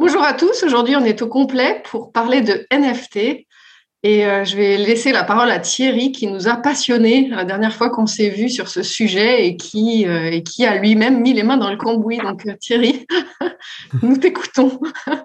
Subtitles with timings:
[0.00, 3.44] Bonjour à tous, aujourd'hui on est au complet pour parler de NFT
[4.02, 7.74] et euh, je vais laisser la parole à Thierry qui nous a passionnés la dernière
[7.74, 11.58] fois qu'on s'est vu sur ce sujet et qui, euh, a lui-même mis les mains
[11.58, 12.16] dans le cambouis.
[12.16, 13.06] Donc euh, Thierry,
[14.02, 14.80] nous t'écoutons.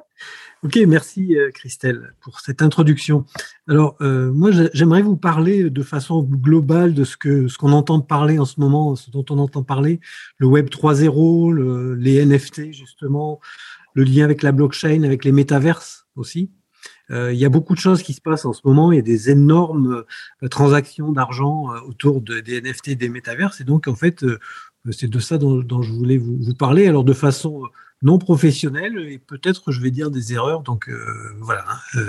[0.64, 3.24] Ok, merci Christelle pour cette introduction.
[3.70, 7.18] Alors, moi, j'aimerais vous parler de façon globale de ce
[7.56, 10.00] qu'on entend parler en ce moment, ce dont on entend parler,
[10.40, 13.42] le Web 3.0, les NFT justement,
[13.96, 16.52] le lien avec la blockchain, avec les métaverses aussi.
[17.12, 18.92] Euh, il y a beaucoup de choses qui se passent en ce moment.
[18.92, 20.04] Il y a des énormes
[20.44, 23.62] euh, transactions d'argent euh, autour de, des NFT, des métaverses.
[23.62, 24.26] Et donc, en fait,
[24.92, 26.88] c'est de ça dont, je voulais vous, parler.
[26.88, 27.64] Alors, de façon
[28.02, 30.62] non professionnelle et peut-être, je vais dire, des erreurs.
[30.62, 30.90] Donc,
[31.40, 32.02] voilà, hein,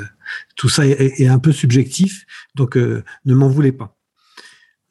[0.56, 2.26] tout ça est, est, un peu subjectif.
[2.54, 3.02] Donc, ne
[3.34, 3.96] m'en voulez pas.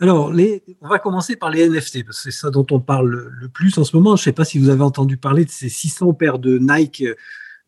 [0.02, 3.32] Alors, les, on va commencer par les NFT, parce que c'est ça dont on parle
[3.32, 4.16] le plus en ce moment.
[4.16, 7.06] Je ne sais pas si vous avez entendu parler de ces 600 paires de Nike,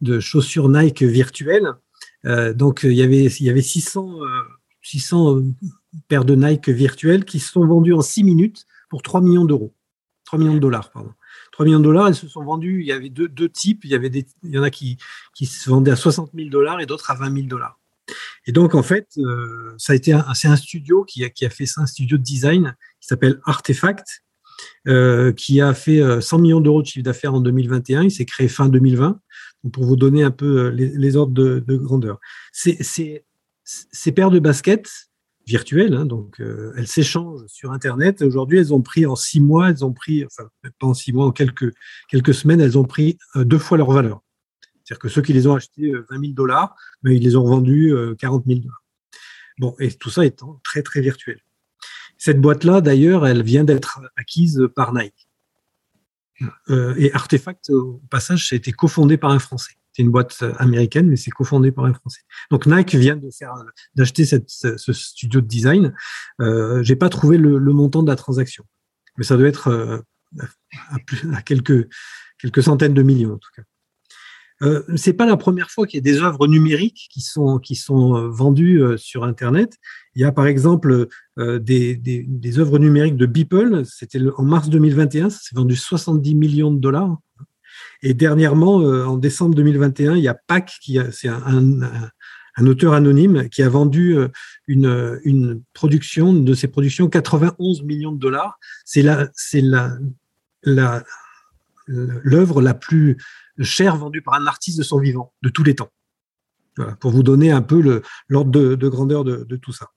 [0.01, 1.73] de chaussures Nike virtuelles.
[2.25, 4.19] Euh, donc, il y avait, il y avait 600,
[4.81, 5.43] 600 euh,
[6.09, 9.73] paires de Nike virtuelles qui se sont vendues en 6 minutes pour 3 millions d'euros.
[10.25, 11.13] 3 millions de dollars, pardon.
[11.53, 12.81] 3 millions de dollars, elles se sont vendues.
[12.81, 13.85] Il y avait deux, deux types.
[13.85, 14.97] Il y, avait des, il y en a qui,
[15.33, 17.79] qui se vendaient à 60 000 dollars et d'autres à 20 000 dollars.
[18.45, 21.49] Et donc, en fait, euh, ça a été c'est un studio qui a, qui a
[21.49, 24.23] fait ça, un studio de design qui s'appelle Artefact,
[24.87, 28.03] euh, qui a fait 100 euh, millions d'euros de chiffre d'affaires en 2021.
[28.03, 29.19] Il s'est créé fin 2020.
[29.63, 32.19] Donc pour vous donner un peu les, ordres de, grandeur.
[32.53, 32.77] Ces,
[33.63, 34.89] ces, paires de baskets
[35.45, 36.41] virtuelles, hein, donc
[36.77, 38.21] elles s'échangent sur Internet.
[38.21, 40.47] Aujourd'hui, elles ont pris en six mois, elles ont pris, enfin
[40.79, 41.73] pas en six mois, en quelques,
[42.07, 44.21] quelques semaines, elles ont pris deux fois leur valeur.
[44.87, 47.43] C'est-à-dire que ceux qui les ont achetés 20 euh, 000 dollars, mais ils les ont
[47.43, 48.83] vendus 40 euh, 000 dollars.
[49.59, 51.41] Bon, et tout ça étant très, très virtuel.
[52.17, 55.27] Cette boîte-là, d'ailleurs, elle vient d'être acquise par Nike.
[56.69, 59.73] Euh, et Artefact, au passage, ça a été cofondé par un Français.
[59.91, 62.21] C'est une boîte américaine, mais c'est cofondé par un Français.
[62.49, 63.19] Donc Nike vient
[63.95, 65.93] d'acheter ce studio de design.
[66.39, 68.63] Euh, J'ai pas trouvé le, montant de la transaction,
[69.17, 70.05] mais ça doit être
[71.33, 71.89] à, quelques
[72.39, 73.63] quelques centaines de millions en tout cas.
[74.63, 77.75] Euh, c'est pas la première fois qu'il y a des œuvres numériques qui sont qui
[77.75, 79.77] sont euh, vendues euh, sur Internet.
[80.15, 81.07] Il y a par exemple
[81.37, 83.83] euh, des, des, œuvres numériques de Beeple.
[83.85, 87.17] C'était en mars 2021, ça s'est vendu 70 millions de dollars.
[88.01, 91.81] Et dernièrement, en décembre 2021, il y a Pac, qui c'est un,
[92.55, 94.17] un, auteur anonyme qui a vendu
[94.65, 98.57] une, une production de ses productions 91 millions de dollars.
[98.83, 99.61] C'est la c'est
[100.63, 101.03] la
[101.87, 103.17] l'œuvre la plus
[103.63, 105.89] chère vendue par un artiste de son vivant, de tous les temps.
[106.75, 109.89] Voilà, pour vous donner un peu l'ordre de, grandeur de, tout ça.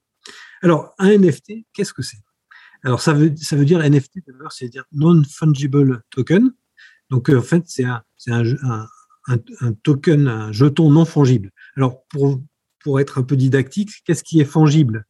[0.62, 2.19] Alors, un NFT, qu'est-ce que c'est?
[2.82, 6.53] Alors, ça veut, ça veut dire NFT, c'est-à-dire non-fungible token.
[7.10, 8.87] Donc, euh, en fait, c'est un, un,
[9.26, 11.50] un, token, un jeton non fongible.
[11.77, 12.41] Alors, pour,
[12.82, 15.04] pour être un peu didactique, qu'est-ce qui est fongible?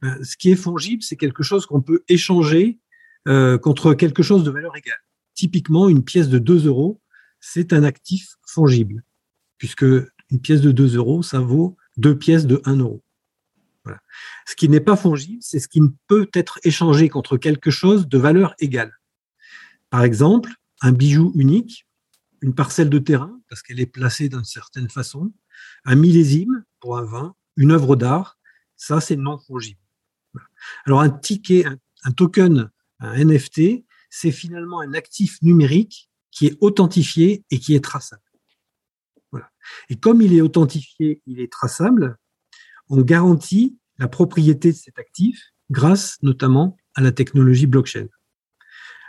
[0.00, 2.80] Ben, Ce qui est fongible, c'est quelque chose qu'on peut échanger
[3.28, 4.98] euh, contre quelque chose de valeur égale
[5.34, 7.00] typiquement, une pièce de 2 euros,
[7.42, 9.02] c'est un actif fongible,
[9.58, 13.02] puisque une pièce de 2 euros, ça vaut deux pièces de 1 euro.
[14.46, 18.06] Ce qui n'est pas fongible, c'est ce qui ne peut être échangé contre quelque chose
[18.06, 18.92] de valeur égale.
[19.90, 21.86] Par exemple, un bijou unique,
[22.42, 25.32] une parcelle de terrain, parce qu'elle est placée d'une certaine façon,
[25.84, 28.38] un millésime pour un vin, une œuvre d'art,
[28.76, 29.80] ça c'est non fongible.
[30.86, 31.64] Alors un ticket,
[32.04, 32.70] un token,
[33.00, 38.22] un NFT, c'est finalement un actif numérique qui est authentifié et qui est traçable.
[39.30, 39.50] Voilà.
[39.88, 42.16] Et comme il est authentifié, il est traçable,
[42.88, 48.08] on garantit la propriété de cet actif grâce notamment à la technologie blockchain.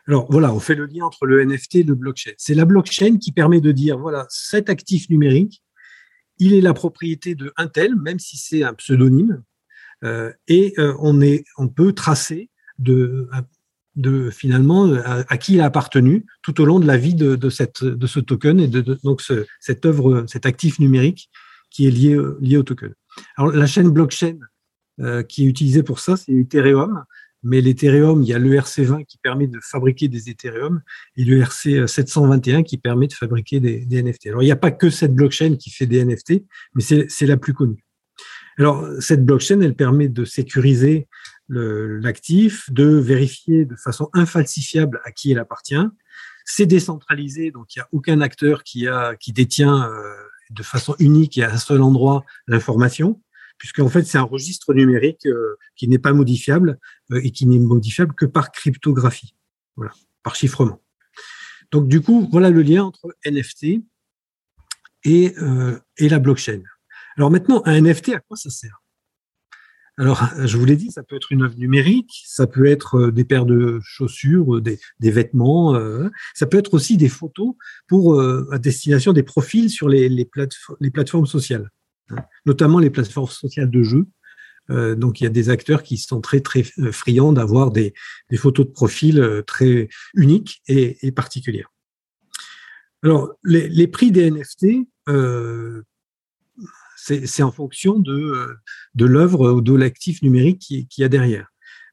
[0.05, 2.33] Alors voilà, on fait le lien entre le NFT et le blockchain.
[2.37, 5.63] C'est la blockchain qui permet de dire, voilà, cet actif numérique,
[6.39, 9.43] il est la propriété de un tel, même si c'est un pseudonyme,
[10.03, 12.49] euh, et euh, on, est, on peut tracer
[12.79, 13.29] de,
[13.95, 17.83] de finalement à, qui il a appartenu tout au long de la vie de, cette,
[17.83, 19.21] de ce token et de, donc
[19.59, 21.29] cette œuvre, cet actif numérique
[21.69, 22.93] qui est lié, lié au token.
[23.37, 24.37] Alors la chaîne blockchain
[24.99, 27.03] euh, qui est utilisée pour ça, c'est Ethereum.
[27.41, 30.81] mais l'Ethereum, il y a l'ERC20 qui permet de fabriquer des Ethereum
[31.17, 34.27] et l'ERC721 qui permet de fabriquer des, NFT.
[34.27, 36.43] Alors, il n'y a pas que cette blockchain qui fait des NFT,
[36.75, 37.83] mais c'est la plus connue.
[38.59, 41.07] Alors, cette blockchain, elle permet de sécuriser
[41.49, 45.87] l'actif, de vérifier de façon infalsifiable à qui elle appartient.
[46.45, 50.13] C'est décentralisé, donc il n'y a aucun acteur qui, a, qui détient euh,
[50.49, 53.21] de façon unique et à un seul endroit l'information
[53.63, 56.79] puisqu'en fait, c'est un registre numérique euh, qui n'est pas modifiable
[57.11, 59.35] euh, et qui n'est modifiable que par cryptographie,
[59.77, 60.81] voilà, par chiffrement.
[61.71, 63.83] Donc, du coup, voilà le lien entre NFT
[65.05, 66.61] et, euh, et la blockchain.
[67.15, 68.82] Alors maintenant, un NFT, à quoi ça sert?
[69.97, 73.23] Alors, je vous l'ai dit, ça peut être une œuvre numérique, ça peut être des
[73.23, 75.79] paires de chaussures, des, des vêtements,
[76.33, 77.53] ça peut être aussi des photos
[77.87, 80.25] pour à destination des profils sur les,
[80.91, 81.69] plateformes sociales
[82.45, 84.05] notamment les plateformes sociales de jeux.
[84.69, 87.93] Euh, donc il y a des acteurs qui sont très très euh, friands d'avoir des,
[88.37, 91.69] photos de profil euh, très uniques et, particulières.
[93.03, 94.87] Alors les, prix des NFT,
[97.03, 98.55] c'est en fonction de,
[98.95, 101.47] de l'œuvre ou de l'actif numérique qui, qui y a derrière.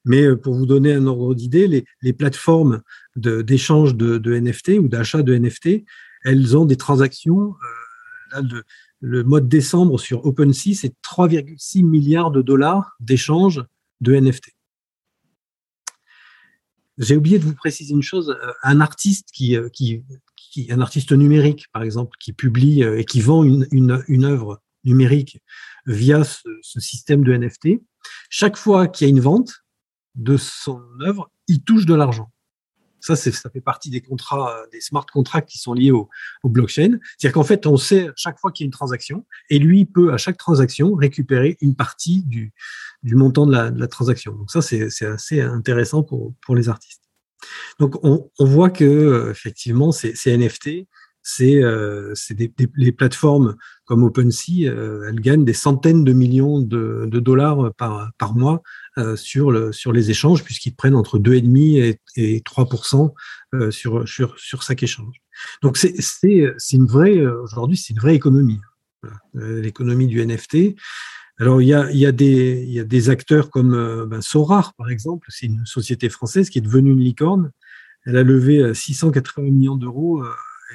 [0.04, 2.80] Mais pour vous donner un ordre d'idée, les, plateformes
[3.16, 5.84] d'échange de, NFT ou d'achat de NFT,
[6.24, 7.54] elles ont des transactions
[8.40, 8.64] de,
[9.00, 13.64] le mois de décembre sur OpenSea, c'est 3,6 milliards de dollars d'échanges
[14.00, 14.54] de NFT.
[16.98, 18.30] J'ai oublié de vous préciser une chose.
[18.30, 19.70] Euh, un artiste euh,
[21.16, 25.42] numérique, par exemple, qui publie euh, et qui vend une, une, œuvre numérique
[25.86, 27.80] via ce, système de NFT,
[28.28, 29.64] chaque fois qu'il y a une vente
[30.14, 32.30] de son œuvre, il touche de l'argent.
[33.00, 36.10] Ça, ça fait partie des contrats, des smart contracts qui sont liés au,
[36.44, 36.98] blockchain.
[37.16, 40.12] C'est-à-dire qu'en fait, on sait chaque fois qu'il y a une transaction, et lui peut
[40.12, 42.52] à chaque transaction récupérer une partie du,
[43.04, 44.34] montant de la, transaction.
[44.34, 47.02] Donc ça, c'est assez intéressant pour, les artistes.
[47.78, 50.86] Donc on, voit que euh, effectivement, ces NFT,
[51.22, 52.14] c'est euh,
[52.76, 53.56] les plateformes
[53.90, 58.62] comme OpenSea, euh, elles gagnent des centaines de millions de, dollars par, par mois
[58.98, 62.68] euh, sur, le, sur les échanges, puisqu'ils prennent entre 2,5 et, et 3
[63.54, 65.16] euh, sur, sur, sur chaque échange.
[65.60, 65.92] Donc c'est
[66.72, 68.60] une vraie, aujourd'hui, c'est une vraie économie,
[69.34, 70.76] l'économie du NFT.
[71.40, 74.22] Alors il y a, il y a, des, il y a des acteurs comme ben,
[74.22, 77.50] Sorar, par exemple, c'est une société française qui est devenue une licorne.
[78.06, 80.22] Elle a levé 680 millions d'euros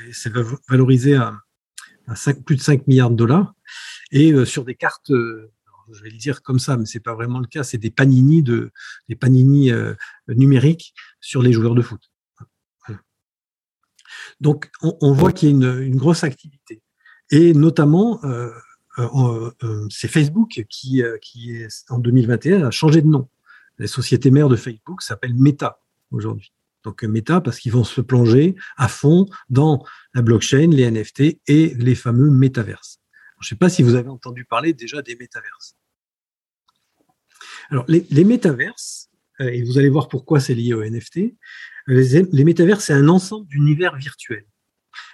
[0.07, 0.31] et s'est
[0.69, 1.37] valorisée à,
[2.07, 3.53] à 5, plus de 5 milliards de dollars.
[4.11, 5.11] Et sur des cartes
[5.91, 8.43] je vais le dire comme ça, mais c'est pas vraiment le cas, c'est des panini
[8.43, 8.71] de,
[9.09, 9.93] des panini euh,
[10.27, 12.11] numériques sur les joueurs de foot.
[14.41, 16.81] Donc, on, voit qu'il y a une, grosse activité.
[17.31, 18.51] Et notamment, euh,
[18.97, 21.03] euh, c'est Facebook qui,
[21.89, 23.29] en 2021, a changé de nom.
[23.77, 25.79] La société mère de Facebook s'appelle Meta
[26.11, 26.51] aujourd'hui.
[26.85, 29.83] Donc Meta parce qu'ils vont se plonger à fond dans
[30.13, 33.01] la blockchain, les NFT et les fameux métaverses.
[33.41, 35.75] Je ne sais pas si vous avez entendu parler déjà des métaverses.
[37.69, 39.09] Alors, les, métaverses,
[39.41, 41.35] euh, et vous allez voir pourquoi c'est lié au NFT,
[41.87, 44.45] les, métaverses, c'est un ensemble d'univers virtuels.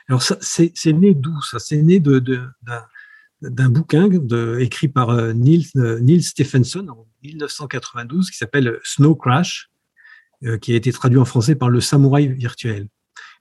[0.07, 1.59] Alors, c'est né d'où ça?
[1.59, 8.37] C'est né d'un bouquin de, écrit par euh, Neil, euh, Neil, Stephenson en 1992 qui
[8.37, 9.70] s'appelle Snow Crash,
[10.61, 12.87] qui a été traduit en français par le samouraï virtuel.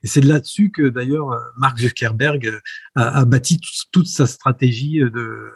[0.02, 2.60] Et c'est là-dessus que d'ailleurs Mark Zuckerberg
[2.94, 3.60] a, bâti
[3.92, 5.52] toute, sa stratégie de,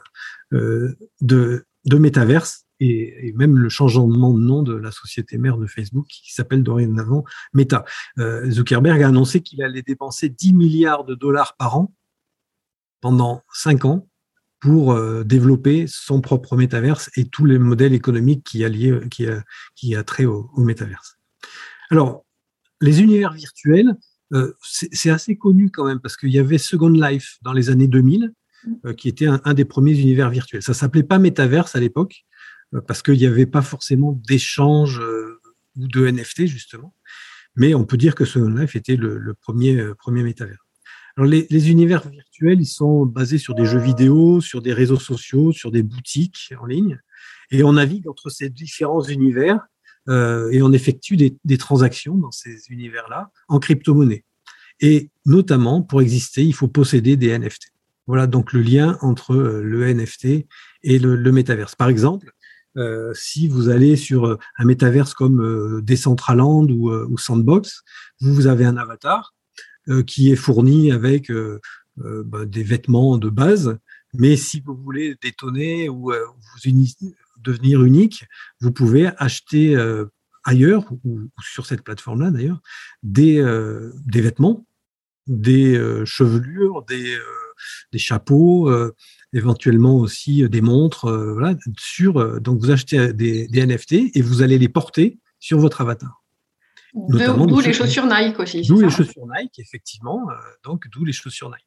[1.20, 6.32] de, métaverse et, même le changement de nom de la société mère de Facebook qui
[6.32, 7.84] s'appelle dorénavant Meta.
[8.18, 11.92] Euh, Zuckerberg a annoncé qu'il allait dépenser 10 milliards de dollars par an
[13.00, 14.08] pendant 5 ans
[14.60, 20.24] pour euh, développer son propre métaverse et tous les modèles économiques qui a, a trait
[20.24, 21.18] au, au métaverse.
[21.90, 22.24] Alors,
[22.80, 23.94] les univers virtuels,
[24.32, 27.88] euh, c'est assez connu quand même parce qu'il y avait Second Life dans les années
[27.88, 28.32] 2000
[28.86, 30.62] euh, qui était un, un, des premiers univers virtuels.
[30.62, 32.24] Ça s'appelait pas métaverse à l'époque,
[32.74, 35.40] euh, parce qu'il n'y avait pas forcément d'échange euh,
[35.76, 36.94] ou de NFT justement.
[37.56, 40.66] Mais on peut dire que Second Life était le, premier, euh, premier métavers.
[41.16, 44.98] Alors les, les, univers virtuels, ils sont basés sur des jeux vidéo, sur des réseaux
[44.98, 46.98] sociaux, sur des boutiques en ligne,
[47.52, 49.60] et on navigue entre ces différents univers
[50.08, 54.24] euh, et on effectue des, transactions dans ces univers-là en crypto-monnaie.
[54.80, 57.72] Et notamment, pour exister, il faut posséder des NFT.
[58.06, 60.46] Voilà donc le lien entre le NFT
[60.82, 61.74] et le, le métaverse.
[61.74, 62.34] Par exemple,
[62.76, 67.82] euh, si vous allez sur euh, un métaverse comme euh, Decentraland ou, ou, Sandbox,
[68.20, 69.34] vous, avez un avatar
[70.06, 71.30] qui est fourni avec
[71.98, 73.76] bah, des vêtements de base,
[74.14, 76.68] mais si vous voulez détonner ou vous
[77.44, 78.24] devenir unique,
[78.60, 79.76] vous pouvez acheter
[80.44, 82.60] ailleurs ou, sur cette plateforme-là d'ailleurs
[83.02, 83.42] des,
[84.06, 84.66] des vêtements,
[85.26, 85.74] des
[86.04, 87.16] chevelures, des,
[87.92, 88.70] des chapeaux,
[89.32, 91.10] éventuellement aussi des montres.
[91.10, 95.80] voilà, sur, donc vous achetez des, des NFT et vous allez les porter sur votre
[95.80, 96.24] avatar.
[96.94, 98.62] D'où les chaussures Nike aussi.
[98.62, 100.26] D'où les chaussures Nike, effectivement.
[100.62, 101.66] donc, d'où les chaussures Nike.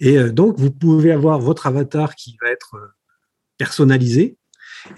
[0.00, 2.76] Et donc, vous pouvez avoir votre avatar qui va être
[3.56, 4.36] personnalisé,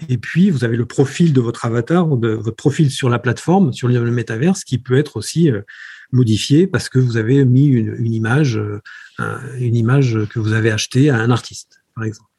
[0.09, 3.87] et puis, vous avez le profil de votre avatar, votre profil sur la plateforme, sur
[3.87, 5.61] le métaverse, qui peut être aussi euh,
[6.11, 8.79] modifié parce que vous avez mis une, image, euh,
[9.59, 12.29] une image que vous avez achetée à un artiste, par exemple.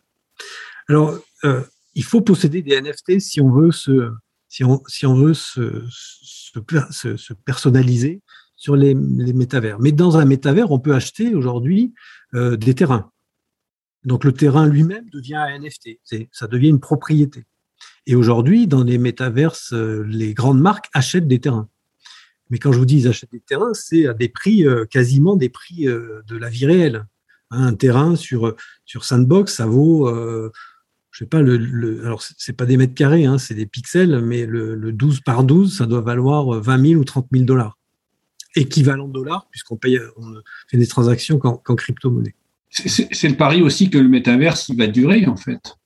[0.89, 1.63] Alors, euh,
[1.95, 4.11] il faut posséder des NFT si on veut se,
[4.49, 8.23] si on, si on veut se, se, personnaliser
[8.57, 9.79] sur les, métavers.
[9.81, 11.93] Mais dans un métavers, on peut acheter aujourd'hui
[12.33, 13.11] des terrains.
[14.07, 15.99] Donc le terrain lui-même devient un NFT,
[16.31, 17.45] ça devient une propriété.
[18.07, 21.69] Et aujourd'hui, dans les métaverses, euh, les grandes marques achètent des terrains.
[22.49, 25.35] Mais quand je vous dis ils achètent des terrains, c'est à des prix euh, quasiment
[25.35, 27.05] des prix euh, de la vie réelle.
[27.51, 28.55] Hein, un terrain sur
[28.87, 32.23] Sandbox, ça vaut, je sais pas le, le alors
[32.57, 36.01] pas des mètres carrés, hein, c'est des pixels, mais le, 12 par 12, ça doit
[36.01, 37.79] valoir 20 000 ou 30 000 dollars,
[38.57, 40.35] équivalent de dollars, puisqu'on paye, on
[40.69, 42.35] fait des transactions qu'en crypto-monnaie.
[42.69, 45.77] C'est le pari aussi que le métaverse il va durer en fait.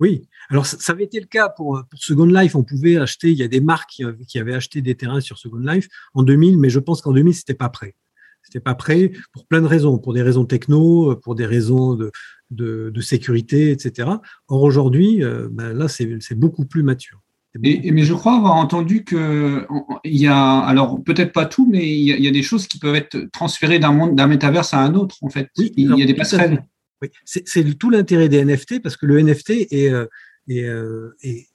[0.00, 2.54] Oui, alors ça, avait été le cas pour, Second Life.
[2.54, 5.58] On pouvait acheter, il y a des marques qui, avaient acheté des terrains sur Second
[5.58, 7.94] Life en 2000, mais je pense qu'en 2000 c'était pas prêt.
[8.42, 12.10] C'était pas prêt pour plein de raisons, pour des raisons techno, pour des raisons de,
[12.50, 14.08] de, sécurité, etc.
[14.48, 17.20] Or aujourd'hui, euh, ben là c'est beaucoup plus mature.
[17.62, 19.66] Et, mais je crois avoir entendu que
[20.04, 22.94] il y a, alors peut-être pas tout, mais il y, a, des choses qui peuvent
[22.94, 25.48] être transférées d'un monde, d'un métaverse à un autre, en fait.
[25.58, 26.64] Oui, il y a des passerelles.
[27.02, 30.06] Oui, c'est tout l'intérêt des NFT parce que le NFT est, euh,
[30.48, 31.48] est, euh, est,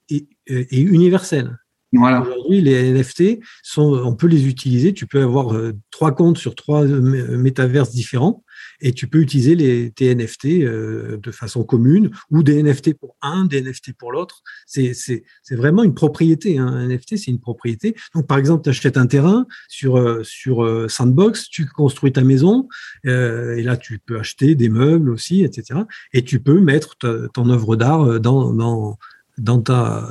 [0.49, 1.57] est universel.
[1.93, 2.21] Voilà.
[2.21, 4.93] Aujourd'hui, les NFT sont, on peut les utiliser.
[4.93, 8.43] Tu peux avoir euh, trois comptes sur trois métaverses différents
[8.81, 13.15] et tu peux utiliser les, tes NFT euh, de façon commune ou des NFT pour
[13.21, 14.41] un, des NFT pour l'autre.
[14.65, 16.57] C'est, c'est, c'est vraiment une propriété.
[16.57, 16.67] Hein.
[16.67, 17.95] Un NFT, c'est une propriété.
[18.13, 22.23] Donc, par exemple, tu achètes un terrain sur, euh, sur euh, Sandbox, tu construis ta
[22.23, 22.67] maison
[23.03, 25.81] et là, tu peux acheter des meubles aussi, etc.
[26.13, 28.97] Et tu peux mettre ton œuvre d'art dans, dans,
[29.37, 30.07] dans ta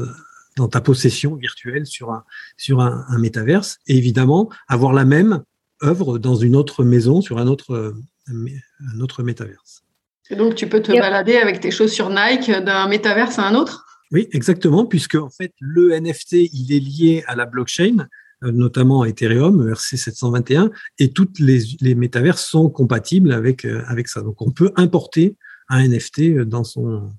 [0.56, 2.24] dans ta possession virtuelle sur un,
[2.56, 5.42] sur un, un métaverse et évidemment avoir la même
[5.82, 7.94] œuvre dans une autre maison, sur un autre,
[8.28, 9.82] un autre métaverse.
[10.30, 13.86] Et donc, tu peux te balader avec tes chaussures Nike d'un métaverse à un autre?
[14.10, 18.08] Oui, exactement, puisque en fait, le NFT, il est lié à la blockchain,
[18.42, 24.08] euh, notamment à Ethereum, ERC721, et toutes les, les métaverses sont compatibles avec, euh, avec
[24.08, 24.22] ça.
[24.22, 25.36] Donc, on peut importer
[25.68, 27.12] un NFT euh, dans son,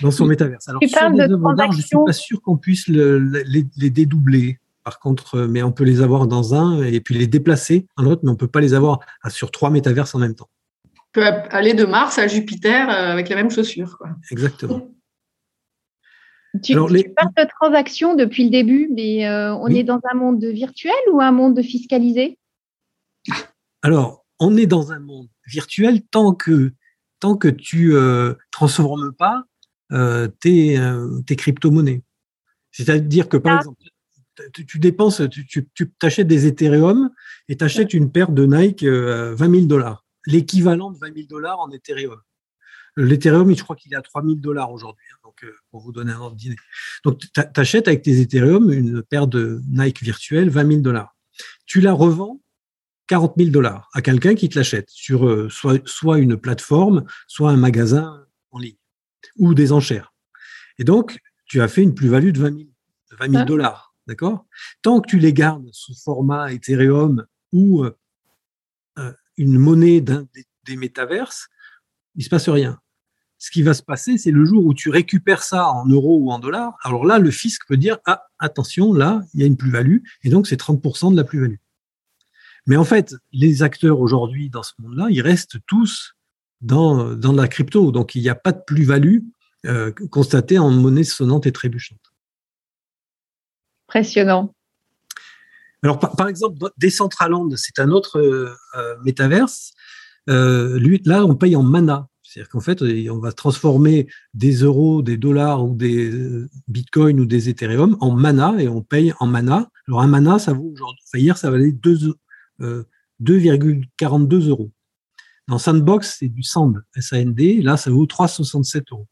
[0.00, 0.68] dans son métaverse.
[0.68, 3.90] Alors, tu sur des œuvres d'art, je ne suis pas sûr qu'on puisse les, les,
[3.90, 4.58] dédoubler.
[4.84, 8.04] Par contre, euh, mais on peut les avoir dans un et puis les déplacer dans
[8.04, 10.48] l'autre, mais on peut pas les avoir sur trois métaverses en même temps.
[10.84, 13.98] On peut aller de Mars à Jupiter euh, avec les mêmes chaussures.
[14.30, 14.88] Exactement.
[16.62, 20.92] Tu, parles de transactions depuis le début, mais euh, on est dans un monde virtuel
[21.10, 22.38] ou un monde fiscalisé?
[23.82, 26.72] Alors, on est dans un monde virtuel tant que,
[27.20, 29.44] tant que tu ne transformes pas
[30.40, 30.78] tes,
[31.26, 32.02] tes crypto-monnaies.
[32.70, 33.58] C'est-à-dire que, par ah.
[33.58, 33.82] exemple,
[34.52, 37.10] tu, dépenses, tu, t'achètes des Ethereum
[37.48, 41.26] et tu achètes une paire de Nike à 20 000 dollars, l'équivalent de 20 000
[41.28, 42.20] dollars en Ethereum.
[42.96, 45.92] L'Ethereum, je crois qu'il est à 3 000 dollars aujourd'hui, hein, donc euh, pour vous
[45.92, 46.56] donner un ordre d'idée.
[47.04, 51.16] Donc, tu achètes avec tes Ethereum une paire de Nike virtuelle, 20 000 dollars.
[51.64, 52.42] Tu la revends
[53.06, 57.50] 40 000 dollars à quelqu'un qui te l'achète sur euh, soit, soit une plateforme, soit
[57.50, 58.76] un magasin en ligne
[59.36, 60.12] ou des enchères.
[60.78, 62.68] Et donc, tu as fait une plus-value de 20 000,
[63.18, 63.91] 20 000 dollars.
[64.06, 64.46] D'accord?
[64.82, 67.96] Tant que tu les gardes sous format Ethereum ou euh,
[68.98, 71.48] euh, une monnaie des, métaverses,
[72.14, 72.80] il se passe rien.
[73.38, 76.30] Ce qui va se passer, c'est le jour où tu récupères ça en euros ou
[76.30, 76.76] en dollars.
[76.82, 80.30] Alors là, le fisc peut dire ah attention, là il y a une plus-value et
[80.30, 81.56] donc c'est 30% de la plus-value.
[82.66, 86.14] Mais en fait, les acteurs aujourd'hui dans ce monde-là, ils restent tous
[86.60, 87.90] dans, dans la crypto.
[87.90, 89.18] Donc il n'y a pas de plus-value
[89.66, 92.11] euh, constatée en monnaie sonnante et trébuchante.
[93.94, 94.54] Impressionnant.
[95.82, 99.74] Alors, par, exemple, Decentraland, c'est un autre euh, euh, métaverse.
[100.30, 102.08] Euh, là, on paye en mana.
[102.22, 106.10] C'est-à-dire qu'en fait, on va transformer des euros, des dollars ou des
[106.68, 109.68] bitcoins ou des Ethereum en mana et on paye en mana.
[109.86, 114.72] Alors, un mana, ça vaut aujourd'hui, hier, ça valait 2,42 euros.
[115.48, 117.60] Dans Sandbox, c'est du SAND, S-A-N-D.
[117.60, 119.08] Là, ça vaut 3,67 euros.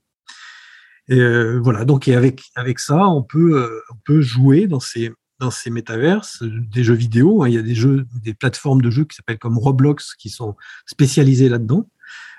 [1.11, 5.51] Et voilà, donc et avec avec ça, on peut on peut jouer dans ces dans
[5.51, 7.43] ces métaverses des jeux vidéo.
[7.43, 7.49] Hein.
[7.49, 10.55] il y a des jeux, des plateformes de jeux qui s'appellent comme Roblox qui sont
[10.87, 11.89] spécialisées là-dedans.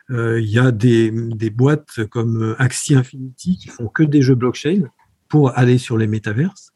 [0.10, 4.84] il y a des, des boîtes comme Axie Infinity qui font que des jeux blockchain
[5.28, 6.72] pour aller sur les métaverses.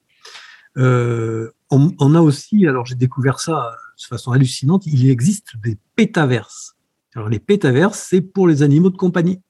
[0.78, 6.76] Euh, on, a aussi, alors j'ai découvert ça de façon hallucinante, il existe des pétaverses.
[7.16, 9.42] Alors les pétaverses, c'est pour les animaux de compagnie.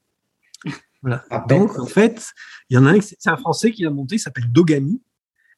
[1.06, 1.24] Voilà.
[1.30, 2.32] Ah, Donc en fait,
[2.68, 5.00] il y en a un, c'est un Français qui l'a monté, il s'appelle Dogami.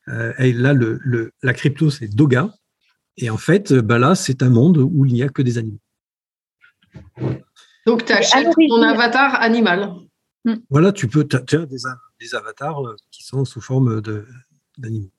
[0.09, 2.51] Euh, et là, le, la crypto, c'est Doga.
[3.17, 5.81] Et en fait, bah là, c'est un monde où il n'y a que des animaux.
[7.87, 9.95] Donc, tu achètes ton avatar animal.
[10.69, 11.77] Voilà, tu peux, tu as des,
[12.21, 14.03] des avatars euh, qui sont sous forme
[14.77, 15.11] d'animaux.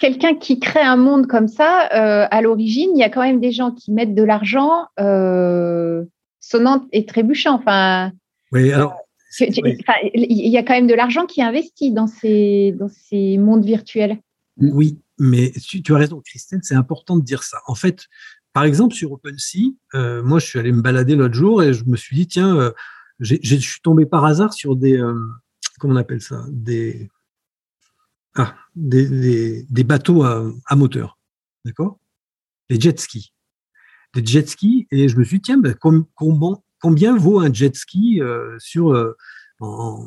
[0.00, 3.40] Quelqu'un qui crée un monde comme ça, euh, à l'origine, il y a quand même
[3.40, 6.04] des gens qui mettent de l'argent euh,
[6.40, 7.54] sonnant et trébuchant.
[7.54, 8.12] Enfin,
[8.52, 9.07] oui, alors.
[9.40, 13.64] Il y a quand même de l'argent qui est investi dans ces, dans ces mondes
[13.64, 14.18] virtuels.
[14.56, 17.58] Oui, mais tu, tu as raison, Christine, c'est important de dire ça.
[17.66, 18.06] En fait,
[18.52, 19.74] par exemple, sur OpenSea,
[20.22, 22.72] moi, je suis allé me balader l'autre jour et je me suis dit, tiens,
[23.20, 25.00] je suis tombé par hasard sur des,
[25.78, 27.08] comment on appelle ça Des,
[28.34, 31.18] ah, des, bateaux à, moteur,
[31.64, 31.98] d'accord?
[32.68, 33.32] Les jet skis.
[34.14, 35.74] Des jet skis, et je me suis dit, tiens, ben,
[36.80, 39.14] combien, vaut un jet ski euh, sur, euh,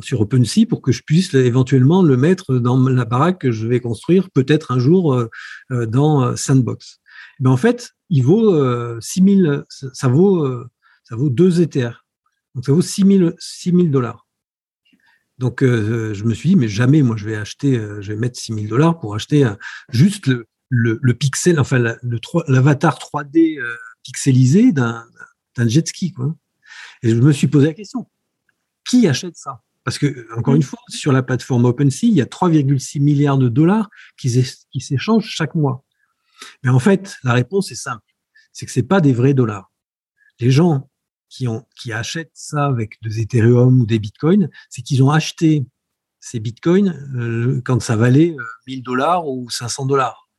[0.01, 3.79] sur OpenSea pour que je puisse éventuellement le mettre dans la baraque que je vais
[3.79, 6.99] construire peut-être un jour euh, dans Sandbox
[7.45, 10.47] En fait, il vaut 6000, ça vaut,
[11.03, 11.95] ça vaut 2 ETH.
[12.55, 13.35] Donc ça vaut 6000
[13.91, 14.27] dollars.
[15.37, 18.67] Donc, je me suis dit, mais jamais, moi, je vais acheter, je vais mettre 6000
[18.67, 19.49] dollars pour acheter
[19.89, 21.79] juste le, le, pixel, enfin,
[22.47, 25.05] l'avatar 3D euh, pixelisé d'un
[25.67, 26.33] jet ski, quoi.
[27.03, 28.07] Et je me suis posé la question,
[28.85, 29.61] qui achète ça?
[29.83, 33.49] Parce que, encore une fois, sur la plateforme OpenSea, il y a 3,6 milliards de
[33.49, 34.29] dollars qui
[34.79, 35.83] s'échangent chaque mois.
[36.63, 38.03] Mais en fait, la réponse est simple.
[38.53, 39.71] C'est que c'est pas des vrais dollars.
[40.39, 40.89] Les gens
[41.29, 45.65] qui, ont, qui achètent ça avec des Ethereum ou des Bitcoins, c'est qu'ils ont acheté
[46.19, 48.35] ces Bitcoins euh, quand ça valait
[48.67, 50.29] 1000 euh, dollars ou 500 dollars.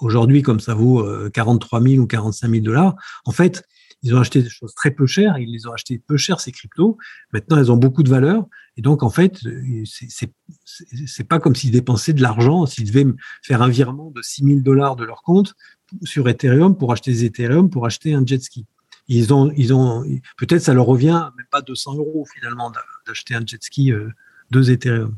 [0.00, 3.66] Aujourd'hui, comme ça vaut 43 euh, 000 ou 45 000 dollars, en fait,
[4.04, 6.52] ils ont acheté des choses très peu chères, ils les ont acheté peu chères, ces
[6.52, 6.98] cryptos.
[7.32, 8.46] Maintenant, elles ont beaucoup de valeur.
[8.76, 9.40] Et donc, en fait,
[9.84, 13.06] c'est pas comme s'ils dépensaient de l'argent, s'ils devaient
[13.42, 15.54] faire un virement de 6 000 dollars de leur compte
[16.02, 18.66] sur Ethereum pour acheter des Ethereum, pour acheter un jet ski
[19.08, 20.02] ils ont, ils ont,
[20.38, 22.72] peut-être ça leur revient même pas 200 euros finalement
[23.06, 24.08] d'acheter un jet ski euh,
[24.50, 25.16] deux Ethereum.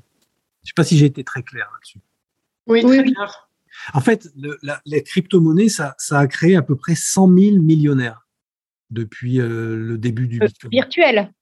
[0.64, 2.00] Je sais pas si j'ai été très clair là-dessus.
[2.66, 3.48] Oui, très clair.
[3.94, 7.56] En fait, le, la, les crypto-monnaies, ça, ça, a créé à peu près 100 000
[7.62, 8.25] millionnaires
[8.90, 10.70] depuis euh, le début du euh, Bitcoin.
[10.70, 11.32] Virtuel.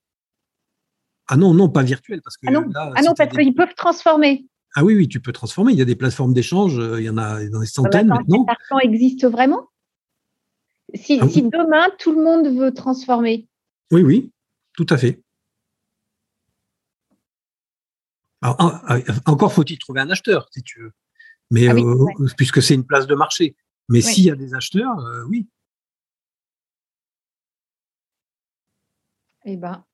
[1.28, 2.20] Ah non, non, pas virtuel.
[2.22, 4.46] Parce que ah non, ah non parce qu'ils peuvent transformer.
[4.76, 5.72] Ah oui, oui, tu peux transformer.
[5.72, 8.44] Il y a des plateformes d'échange, il y en a dans des centaines ah maintenant.
[8.46, 9.68] L'argent existe vraiment?
[10.94, 13.48] Si, ah demain, tout le monde veut transformer.
[13.90, 14.32] Oui, oui,
[14.74, 15.22] tout à fait.
[18.42, 20.92] Ah, encore faut-il trouver un acheteur, si tu veux.
[21.50, 23.56] Mais ah euh, puisque c'est une place de marché.
[23.88, 25.48] Mais s'il y a des acheteurs, euh, oui.
[29.44, 29.84] Eh ben.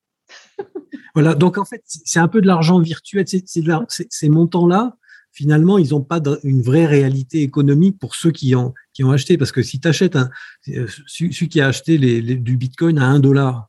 [1.15, 3.25] voilà, donc en fait, c'est un peu de l'argent virtuel.
[3.27, 4.97] ces montants-là,
[5.33, 9.39] finalement, ils n'ont pas une vraie réalité économique pour ceux qui ont, qui ont acheté.
[9.39, 10.31] Parce que si tu achètes un,
[10.69, 13.69] euh, celui qui a acheté les, du Bitcoin à 1 dollar,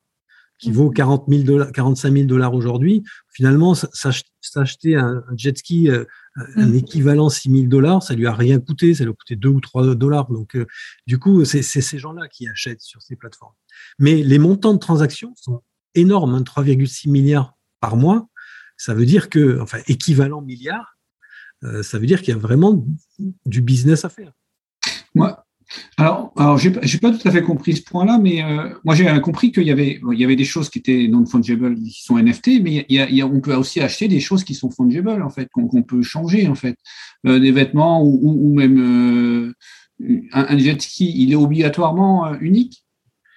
[0.59, 6.05] qui vaut 40 000 dollars, 45 000 dollars aujourd'hui, finalement, s'acheter un, jet ski, euh,
[6.55, 6.75] un mm.
[6.75, 9.59] équivalent 6 000 dollars, ça lui a rien coûté, ça lui a coûté 2 ou
[9.59, 10.31] 3 dollars.
[10.31, 10.67] Donc, euh,
[11.07, 13.55] du coup, c'est ces gens-là qui achètent sur ces plateformes.
[13.97, 15.63] Mais les montants de transactions sont
[15.95, 18.27] énormes, 3,6 hein, milliards par mois.
[18.77, 20.97] Ça veut dire que, enfin, équivalent milliard,
[21.63, 22.85] euh, ça veut dire qu'il y a vraiment
[23.45, 24.31] du business à faire.
[25.13, 25.45] Moi,
[25.97, 29.51] alors, alors j'ai pas tout à fait compris ce point-là, mais euh, moi j'ai compris
[29.51, 32.61] qu'il y avait, il y avait des choses qui étaient non fungible, qui sont NFT,
[32.61, 35.47] mais il y a, on peut aussi acheter des choses qui sont fungible en fait,
[35.53, 36.75] qu'on peut changer en fait,
[37.25, 39.53] euh, des vêtements ou, ou, même
[40.33, 42.83] un, jet ski, il est obligatoirement unique.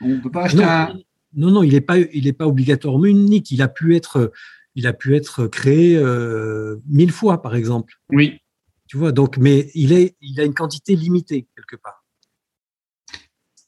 [0.01, 0.95] On peut pas acheter non, un.
[1.37, 3.51] Non, non, il n'est pas, il est pas obligatoirement unique.
[3.51, 4.33] Il a pu être
[4.75, 7.94] il a pu être créé euh, mille fois, par exemple.
[8.11, 8.40] Oui.
[8.88, 12.05] Tu vois, donc, mais il, est, il a une quantité limitée quelque part.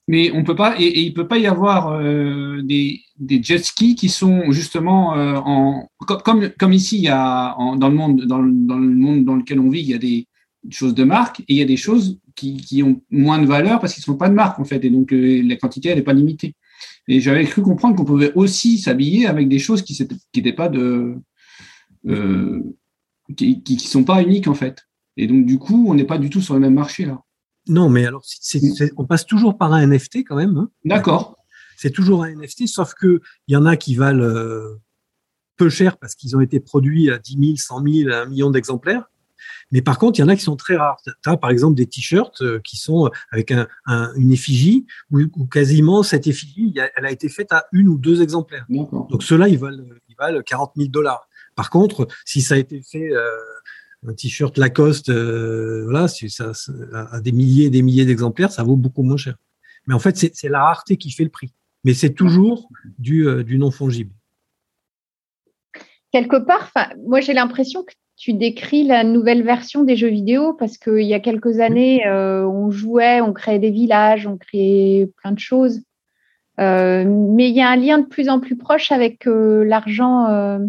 [0.08, 3.96] Mais on peut pas, et, il peut pas y avoir euh, des, des, jet skis
[3.96, 8.40] qui sont justement euh, en, comme, comme ici, il y a dans le monde, dans
[8.40, 10.28] le, dans le monde dans lequel on vit, il y a des
[10.70, 13.80] choses de marque et il y a des choses qui, qui ont moins de valeur
[13.80, 16.04] parce qu'ils ne sont pas de marque en fait, et donc la quantité elle n'est
[16.04, 16.54] pas limitée.
[17.08, 19.96] Et j'avais cru comprendre qu'on pouvait aussi s'habiller avec des choses qui
[20.34, 21.16] n'étaient pas de.
[22.06, 22.62] Euh,
[23.36, 24.86] qui ne sont pas uniques en fait.
[25.16, 27.22] Et donc, du coup, on n'est pas du tout sur le même marché là.
[27.68, 28.24] Non, mais alors,
[28.96, 30.56] on passe toujours par un NFT quand même.
[30.56, 30.70] Hein.
[30.84, 31.36] D'accord.
[31.76, 34.80] C'est toujours un NFT, sauf que il y en a qui valent euh,
[35.56, 39.10] peu cher parce qu'ils ont été produits à 10 000, 100 000, 1 million d'exemplaires.
[39.72, 41.00] Mais par contre, il y en a qui sont très rares.
[41.04, 43.66] Tu as par exemple des t-shirts euh, qui sont avec un,
[44.16, 48.66] une effigie où, quasiment cette effigie, elle a été faite à une ou deux exemplaires.
[48.68, 51.28] Donc ceux-là, ils valent, ils valent 40 000 dollars.
[51.56, 53.28] Par contre, si ça a été fait euh,
[54.06, 56.52] un t-shirt Lacoste, euh, voilà, si ça,
[56.92, 59.36] a des milliers et des milliers d'exemplaires, ça vaut beaucoup moins cher.
[59.86, 61.52] Mais en fait, c'est la rareté qui fait le prix.
[61.84, 64.12] Mais c'est toujours du, euh, du non fongible.
[66.12, 66.70] Quelque part,
[67.06, 71.14] moi j'ai l'impression que tu décris la nouvelle version des jeux vidéo parce qu'il y
[71.14, 75.82] a quelques années, on jouait, on créait des villages, on créait plein de choses.
[76.58, 80.60] mais il y a un lien de plus en plus proche avec l'argent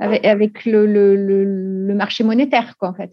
[0.00, 3.12] avec, le, marché monétaire, quoi, en fait.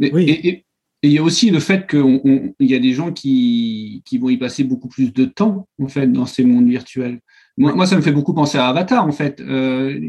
[0.00, 0.64] Et,
[1.08, 4.64] il y a aussi le fait qu'il y a des gens qui, vont y passer
[4.64, 7.20] beaucoup plus de temps, en fait, dans ces mondes virtuels.
[7.56, 9.40] Moi, ça me fait beaucoup penser à Avatar, en fait.
[9.40, 10.00] Euh,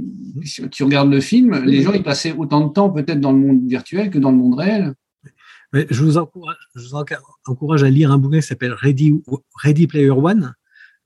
[0.43, 3.37] si tu regardes le film, les gens y passaient autant de temps peut-être dans le
[3.37, 4.93] monde virtuel que dans le monde réel.
[5.73, 9.21] je, vous encourage, à lire un bouquin qui s'appelle Ready,
[9.63, 10.55] Ready Player One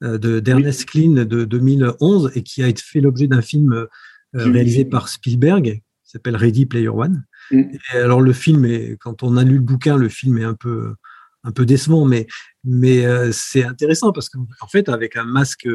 [0.03, 3.87] euh, de d'Ernest Klein de 2011 et qui a fait l'objet d'un film euh,
[4.33, 7.25] réalisé par Spielberg, qui s'appelle Ready Player One.
[7.51, 10.53] Et alors le film est, quand on a lu le bouquin, le film est un
[10.53, 10.95] peu
[11.43, 12.27] un peu décevant, mais
[12.63, 15.67] mais euh, c'est intéressant parce qu'en fait avec un masque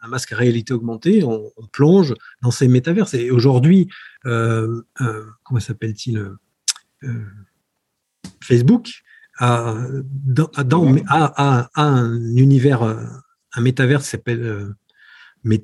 [0.00, 3.14] un masque à réalité augmentée, on, plonge dans ces métaverses.
[3.14, 3.88] Et aujourd'hui,
[4.26, 4.82] euh,
[5.42, 6.30] comment s'appelle-t-il
[8.42, 9.02] Facebook
[9.38, 10.50] a, dans,
[11.08, 14.74] a, un univers, un métaverse qui s'appelle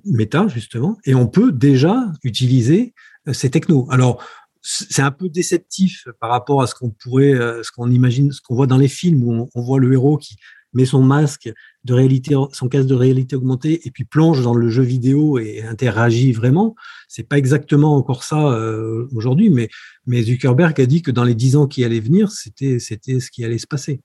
[0.05, 2.95] méta, justement, et on peut déjà utiliser
[3.29, 3.87] euh, ces technos.
[3.91, 4.25] Alors,
[4.63, 8.41] c'est un peu déceptif par rapport à ce qu'on pourrait, euh, ce qu'on imagine, ce
[8.41, 10.37] qu'on voit dans les films où on, voit le héros qui
[10.73, 11.53] met son masque
[11.85, 15.63] de réalité, son casque de réalité augmentée et puis plonge dans le jeu vidéo et
[15.63, 16.77] interagit vraiment.
[17.09, 19.69] C'est pas exactement encore ça euh, aujourd'hui, mais,
[20.07, 23.31] mais Zuckerberg a dit que dans les dix ans qui allaient venir, c'était, c'était ce
[23.31, 24.01] qui allait se passer.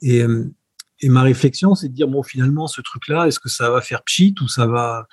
[0.00, 0.22] Et,
[1.00, 4.02] et ma réflexion, c'est de dire bon, finalement, ce truc-là, est-ce que ça va faire
[4.02, 5.06] pchit ou ça va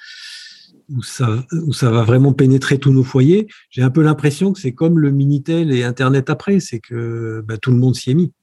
[0.89, 1.45] ou ça,
[1.81, 5.71] va vraiment pénétrer tous nos foyers J'ai un peu l'impression que c'est comme le Minitel
[5.71, 8.33] et Internet après, c'est que bah, tout le monde s'y est mis.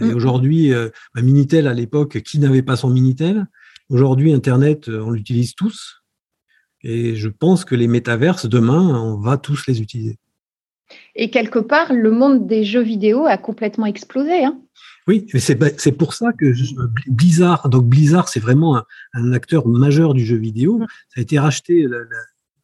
[0.00, 0.14] Et mm.
[0.14, 3.46] aujourd'hui, euh, bah, Minitel à l'époque, qui n'avait pas son Minitel?
[3.88, 6.02] Aujourd'hui, Internet, euh, on l'utilise tous.
[6.82, 10.18] Et je pense que les métaverses, demain, on va tous les utiliser.
[11.14, 14.44] Et quelque part, le monde des jeux vidéo a complètement explosé.
[14.44, 14.60] Hein
[15.06, 16.54] oui, c'est pour ça que
[17.08, 20.80] Blizzard, donc Blizzard, c'est vraiment un, acteur majeur du jeu vidéo.
[21.08, 21.86] Ça a été racheté,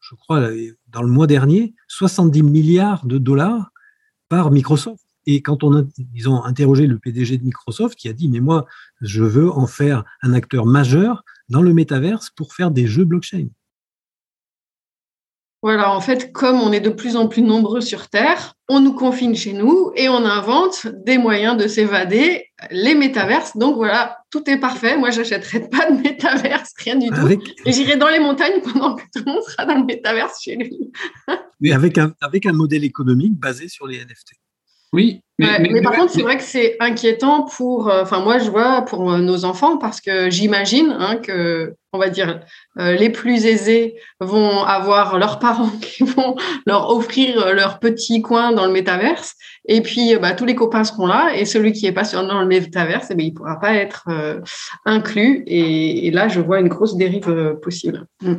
[0.01, 0.49] je crois,
[0.89, 3.73] dans le mois dernier, 70 milliards de dollars
[4.31, 5.05] par Microsoft.
[5.27, 5.83] Et quand on a,
[6.15, 8.67] ils ont interrogé le PDG de Microsoft, qui a dit, mais moi,
[9.03, 13.49] je veux en faire un acteur majeur dans le métaverse pour faire des jeux blockchain.
[15.63, 18.95] Voilà, en fait, comme on est de plus en plus nombreux sur Terre, on nous
[18.95, 23.57] confine chez nous et on invente des moyens de s'évader, les métaverses.
[23.59, 24.97] Donc voilà, tout est parfait.
[24.97, 27.29] Moi, j'achèterai pas de métaverse, rien du tout.
[27.67, 30.57] Et j'irai dans les montagnes pendant que tout le monde sera dans le métaverse chez
[30.57, 30.91] lui.
[31.61, 34.33] Mais avec un, avec un modèle économique basé sur les NFT.
[34.95, 38.83] Oui, mais, par contre, c'est vrai que c'est inquiétant pour, euh, enfin moi je vois
[38.83, 42.41] pour euh, nos enfants parce que j'imagine hein, que, on va dire,
[42.79, 48.53] euh, les plus aisés vont avoir leurs parents qui vont leur offrir leur petit coin
[48.53, 49.35] dans le métaverse,
[49.67, 52.47] et puis bah, tous les copains seront là, et celui qui est pas dans le
[52.47, 54.09] métaverse, eh bien, il pourra pas être
[54.85, 58.07] inclus, et, là je vois une grosse dérive possible.
[58.23, 58.35] Mm.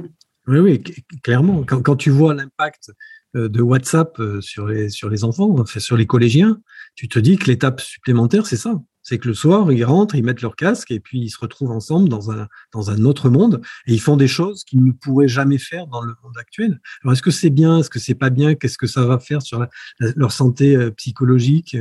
[0.47, 0.83] Oui, oui,
[1.23, 1.63] clairement.
[1.67, 2.91] Quand, quand tu vois l'impact
[3.33, 6.59] de WhatsApp sur les, sur les enfants, enfin, sur les collégiens,
[6.95, 8.81] tu te dis que l'étape supplémentaire, c'est ça.
[9.03, 11.71] C'est que le soir, ils rentrent, ils mettent leur casque et puis ils se retrouvent
[11.71, 15.27] ensemble dans un, dans un autre monde et ils font des choses qu'ils ne pourraient
[15.27, 16.79] jamais faire dans le monde actuel.
[17.03, 17.79] Alors, est-ce que c'est bien?
[17.79, 18.53] Est-ce que c'est pas bien?
[18.53, 19.65] Qu'est-ce que ça va faire sur
[19.99, 21.75] leur santé euh, psychologique?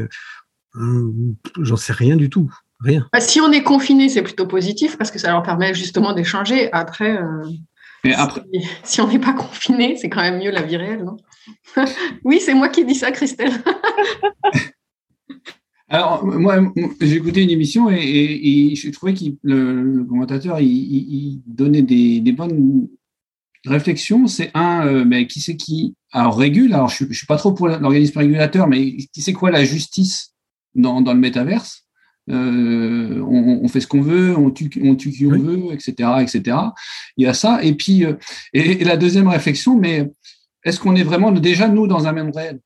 [0.74, 2.50] Hum, j'en sais rien du tout.
[2.82, 3.06] Rien.
[3.12, 6.72] Bah, si on est confiné, c'est plutôt positif parce que ça leur permet justement d'échanger.
[6.72, 7.42] Après, euh,
[8.14, 8.42] après...
[8.82, 11.18] Si, on n'est pas confiné, c'est quand même mieux la vie réelle, non?
[12.24, 13.52] Oui, c'est moi qui dis ça, Christelle.
[15.88, 21.82] Alors, moi, j'ai écouté une émission et, et, je trouvais que le, commentateur il, donnait
[21.82, 22.88] des, bonnes
[23.66, 24.28] réflexions.
[24.28, 27.52] C'est un, euh, mais qui c'est qui Alors, régule, alors je ne suis pas trop
[27.52, 30.32] pour l'organisme régulateur, mais qui c'est quoi la justice
[30.76, 31.84] dans, le métaverse?
[32.30, 36.56] Euh, on, fait ce qu'on veut, on tue, on tue qui on veut, etc., etc.
[37.16, 37.64] Il y a ça.
[37.64, 38.14] Et puis, euh,
[38.52, 40.08] et, la deuxième réflexion, mais
[40.64, 42.60] est-ce qu'on est vraiment déjà, nous, dans un monde réel?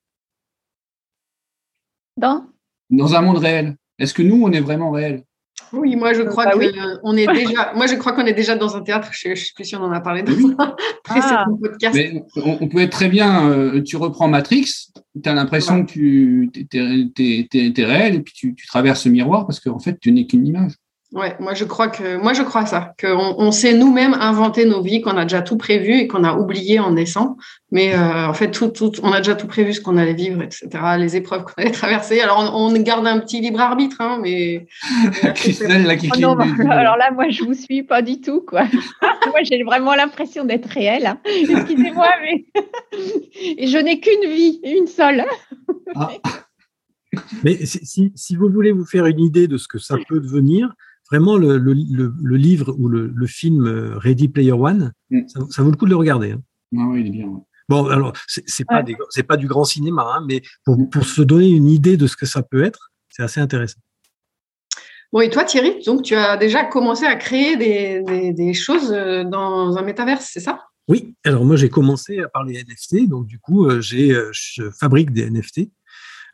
[2.16, 2.46] Dans?
[2.90, 3.76] Dans un monde réel.
[3.98, 5.24] Est-ce que nous, on est vraiment réel?
[5.72, 7.72] Oui, moi je crois bah qu'on est déjà.
[7.74, 9.10] Moi je crois qu'on est déjà dans un théâtre.
[9.12, 11.46] Je ne sais plus si on en a parlé dans un précédent ah.
[11.60, 11.94] podcast.
[11.94, 13.48] Mais on, peut être très bien.
[13.48, 14.92] Euh, tu reprends Matrix.
[15.22, 19.60] Tu as l'impression que tu es, réel et puis tu, tu traverses ce miroir parce
[19.60, 20.72] qu'en fait tu n'es qu'une image.
[21.14, 24.82] Ouais, moi je crois que moi je crois ça, qu'on on sait nous-mêmes inventer nos
[24.82, 27.36] vies, qu'on a déjà tout prévu et qu'on a oublié en naissant.
[27.70, 30.42] Mais euh, en fait, tout, tout, on a déjà tout prévu, ce qu'on allait vivre,
[30.42, 30.68] etc.
[30.98, 32.20] Les épreuves qu'on allait traverser.
[32.20, 34.66] Alors on, garde un petit libre arbitre, hein, mais.
[36.26, 38.62] Oh alors là, moi je vous suis pas du tout, quoi.
[39.26, 41.06] moi j'ai vraiment l'impression d'être réelle.
[41.06, 41.18] Hein.
[41.24, 42.44] Excusez-moi, mais
[43.58, 45.24] et je n'ai qu'une vie, une seule.
[45.94, 46.08] Ah.
[47.44, 50.74] Mais si, si vous voulez vous faire une idée de ce que ça peut devenir
[51.10, 51.56] vraiment le,
[52.36, 55.22] livre ou le, film euh, Ready Player One, mm.
[55.50, 56.32] ça, vaut le coup de le regarder.
[56.32, 56.42] Hein.
[56.76, 57.28] Ah oui, il est bien.
[57.68, 58.84] Bon, alors, c'est pas,
[59.26, 62.26] pas du grand cinéma, hein, mais pour, pour, se donner une idée de ce que
[62.26, 63.80] ça peut être, c'est assez intéressant.
[65.12, 69.24] Bon, et toi, Thierry, donc tu as déjà commencé à créer des, des, choses euh,
[69.24, 70.64] dans un métaverse, c'est ça?
[70.88, 75.12] Oui, alors moi j'ai commencé par les NFT, donc du coup, euh, j'ai, je fabrique
[75.12, 75.70] des NFT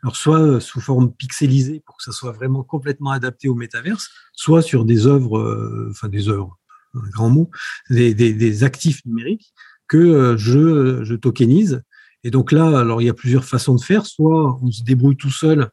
[0.03, 4.09] alors soit euh, sous forme pixelisée pour que ça soit vraiment complètement adapté au métaverse,
[4.33, 6.57] soit sur des œuvres, euh, enfin des œuvres,
[6.95, 7.49] un grand mot,
[7.89, 9.53] des, des, des actifs numériques
[9.87, 11.83] que euh, je, je tokenise.
[12.23, 14.05] Et donc là, alors il y a plusieurs façons de faire.
[14.05, 15.69] Soit on se débrouille tout seul,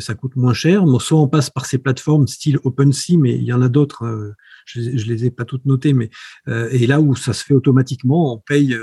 [0.00, 0.82] ça coûte moins cher.
[0.98, 4.34] Soit on passe par ces plateformes style OpenSea, mais il y en a d'autres.
[4.64, 6.10] Je, je les ai pas toutes notées, mais
[6.48, 8.76] et là où ça se fait automatiquement, on paye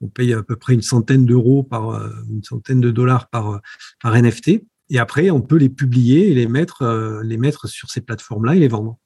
[0.00, 3.50] on paye à peu près une centaine d'euros par euh, une centaine de dollars par
[3.50, 3.58] euh,
[4.00, 7.90] par NFT et après on peut les publier et les mettre euh, les mettre sur
[7.90, 8.98] ces plateformes là et les vendre.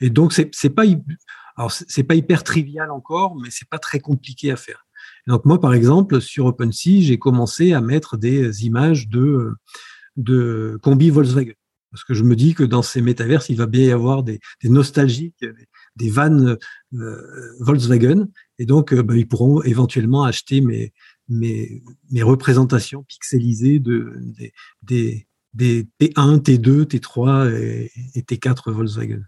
[0.00, 0.84] Et donc c'est c'est pas
[1.56, 4.86] alors c'est pas hyper trivial encore mais c'est pas très compliqué à faire.
[5.26, 9.52] Donc moi par exemple sur OpenSea j'ai commencé à mettre des images de
[10.16, 11.54] de combi Volkswagen.
[11.90, 14.40] Parce que je me dis que dans ces métaverses, il va bien y avoir des,
[14.62, 15.44] des nostalgiques,
[15.94, 16.56] des, vannes
[17.60, 18.28] Volkswagen,
[18.62, 20.92] et donc, euh, bah, ils pourront éventuellement acheter mes,
[21.28, 24.14] mes, mes représentations pixelisées de,
[24.82, 27.52] des, des, T1, T2, T3
[28.14, 29.22] et, T4 Volkswagen.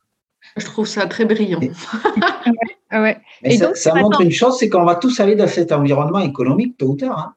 [0.57, 1.59] Je trouve ça très brillant.
[2.93, 3.19] ouais.
[3.43, 6.21] Et ça, donc, ça montre une chose, c'est qu'on va tous aller dans cet environnement
[6.21, 7.19] économique tôt ou tard.
[7.19, 7.35] Hein.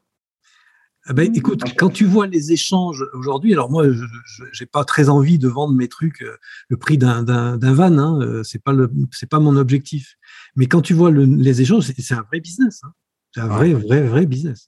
[1.10, 4.04] Ah ben, écoute, quand tu vois les échanges aujourd'hui, alors moi, je
[4.60, 7.24] n'ai pas très envie de vendre mes trucs euh, le prix d'un
[7.58, 10.16] van, hein, euh, c'est pas le, c'est pas mon objectif.
[10.56, 12.82] Mais quand tu vois les échanges, c'est un vrai business.
[12.84, 12.92] Hein.
[13.34, 14.68] C'est un vrai, vrai, vrai business.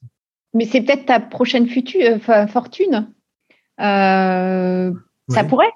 [0.54, 3.12] Mais c'est peut-être ta prochaine future, euh, fortune.
[3.80, 4.92] Euh,
[5.28, 5.72] ça pourrait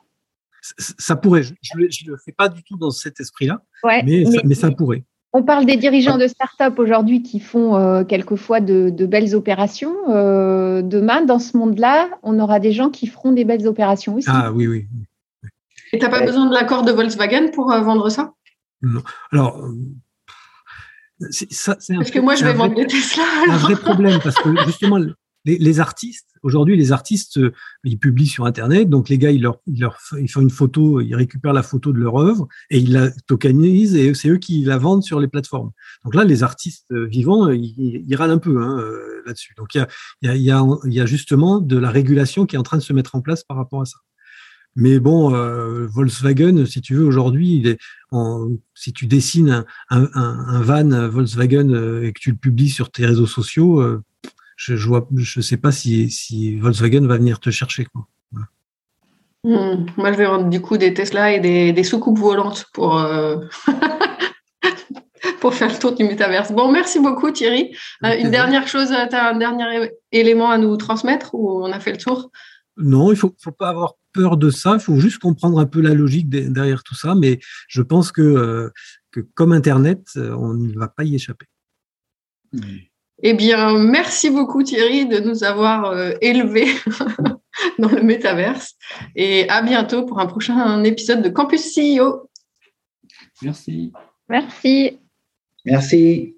[0.79, 1.43] ça pourrait.
[1.43, 4.25] Je ne le fais pas du tout dans cet esprit-là, mais,
[4.55, 5.05] ça, pourrait.
[5.37, 9.95] On parle des dirigeants de start-up aujourd'hui qui font euh, quelquefois de, belles opérations.
[10.07, 14.29] demain, dans ce monde-là, on aura des gens qui feront des belles opérations aussi.
[14.31, 14.87] Ah oui, oui.
[15.93, 18.33] Et tu n'as pas besoin de l'accord de Volkswagen pour vendre ça?
[18.81, 19.03] Non.
[19.33, 19.61] Alors,
[21.31, 23.25] ça, parce que moi, je vais vendre des Tesla.
[23.45, 24.99] C'est un vrai problème parce que justement,
[25.45, 27.53] les, artistes, aujourd'hui, les artistes, euh,
[27.83, 28.89] ils publient sur Internet.
[28.89, 32.17] Donc, les gars, ils, leur, ils, font une photo, ils récupèrent la photo de leur
[32.17, 35.73] œuvre et ils la tokenisent et c'est eux qui la vendent sur les plateformes.
[36.05, 38.81] Donc là, les artistes euh, vivants, euh, ils, râlent un peu hein,
[39.27, 39.55] là-dessus.
[39.57, 39.87] Donc, il
[40.23, 42.77] y a, y, a, il y a justement de la régulation qui est en train
[42.77, 43.99] de se mettre en place par rapport à ça.
[44.77, 45.31] Mais bon,
[45.87, 47.77] Volkswagen, si tu veux, aujourd'hui,
[48.75, 54.03] si tu dessines un, van Volkswagen et que tu le publies sur tes réseaux sociaux,
[54.57, 57.87] je ne je sais pas si, si, Volkswagen va venir te chercher.
[57.87, 58.07] Quoi.
[59.45, 59.87] Hmm.
[59.99, 63.07] moi, je vais vendre du coup des Tesla et des, des soucoupes volantes pour,
[65.41, 66.53] pour faire le tour du métaverse.
[66.53, 67.77] Bon, merci beaucoup Thierry.
[68.03, 71.93] une dernière chose, tu as un dernier élément à nous transmettre ou on a fait
[71.93, 72.31] le tour?
[72.77, 74.75] Non, il faut, faut pas avoir peur de ça.
[74.75, 77.15] Il faut juste comprendre un peu la logique derrière tout ça.
[77.15, 78.71] Mais je pense que, euh,
[79.11, 81.47] que comme Internet, euh, on ne va pas y échapper.
[83.27, 86.69] Eh bien, merci beaucoup Thierry de nous avoir euh, élevés
[87.79, 88.75] dans le métaverse.
[89.17, 92.29] Et à bientôt pour un prochain épisode de Campus CEO.
[93.41, 93.93] Merci.
[94.29, 95.01] Merci.
[95.65, 96.37] Merci.